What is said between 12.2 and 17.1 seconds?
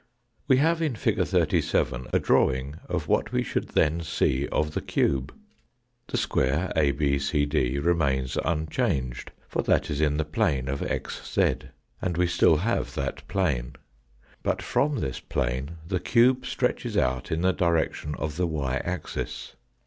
still have that plane. But from this plane the cube stretches